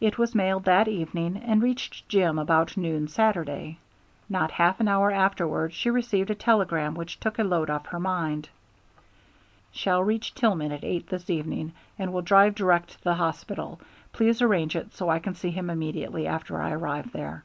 It 0.00 0.18
was 0.18 0.34
mailed 0.34 0.64
that 0.64 0.88
evening 0.88 1.36
and 1.36 1.62
reached 1.62 2.08
Jim 2.08 2.40
about 2.40 2.76
noon 2.76 3.06
Saturday. 3.06 3.78
Not 4.28 4.50
half 4.50 4.80
an 4.80 4.88
hour 4.88 5.12
afterward 5.12 5.72
she 5.72 5.90
received 5.90 6.28
a 6.30 6.34
telegram 6.34 6.94
which 6.96 7.20
took 7.20 7.38
a 7.38 7.44
load 7.44 7.70
off 7.70 7.86
her 7.86 8.00
mind: 8.00 8.48
Shall 9.70 10.02
reach 10.02 10.34
Tillman 10.34 10.72
at 10.72 10.82
eight 10.82 11.06
this 11.08 11.30
evening 11.30 11.72
and 12.00 12.12
will 12.12 12.22
drive 12.22 12.56
direct 12.56 12.98
to 12.98 13.04
the 13.04 13.14
hospital. 13.14 13.80
Please 14.12 14.42
arrange 14.42 14.74
it 14.74 14.92
so 14.94 15.08
I 15.08 15.20
can 15.20 15.36
see 15.36 15.50
him 15.52 15.70
immediately 15.70 16.26
after 16.26 16.60
I 16.60 16.72
arrive 16.72 17.12
there. 17.12 17.44